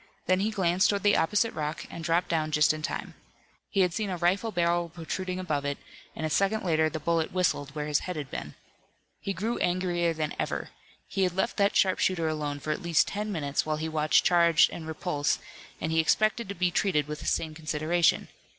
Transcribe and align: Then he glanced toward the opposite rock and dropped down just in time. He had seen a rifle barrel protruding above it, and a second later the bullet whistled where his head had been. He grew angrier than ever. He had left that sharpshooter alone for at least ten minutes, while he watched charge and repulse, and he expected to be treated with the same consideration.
Then 0.25 0.39
he 0.39 0.49
glanced 0.49 0.89
toward 0.89 1.03
the 1.03 1.15
opposite 1.15 1.53
rock 1.53 1.85
and 1.91 2.03
dropped 2.03 2.27
down 2.27 2.49
just 2.49 2.73
in 2.73 2.81
time. 2.81 3.13
He 3.69 3.81
had 3.81 3.93
seen 3.93 4.09
a 4.09 4.17
rifle 4.17 4.51
barrel 4.51 4.89
protruding 4.89 5.39
above 5.39 5.63
it, 5.63 5.77
and 6.15 6.25
a 6.25 6.29
second 6.31 6.63
later 6.63 6.89
the 6.89 6.99
bullet 6.99 7.31
whistled 7.31 7.75
where 7.75 7.85
his 7.85 7.99
head 7.99 8.15
had 8.15 8.31
been. 8.31 8.55
He 9.19 9.31
grew 9.31 9.59
angrier 9.59 10.11
than 10.15 10.33
ever. 10.39 10.71
He 11.07 11.21
had 11.21 11.35
left 11.37 11.55
that 11.57 11.75
sharpshooter 11.75 12.27
alone 12.27 12.59
for 12.59 12.71
at 12.71 12.81
least 12.81 13.09
ten 13.09 13.31
minutes, 13.31 13.63
while 13.63 13.77
he 13.77 13.87
watched 13.87 14.25
charge 14.25 14.71
and 14.73 14.87
repulse, 14.87 15.37
and 15.79 15.91
he 15.91 15.99
expected 15.99 16.49
to 16.49 16.55
be 16.55 16.71
treated 16.71 17.07
with 17.07 17.19
the 17.19 17.27
same 17.27 17.53
consideration. 17.53 18.27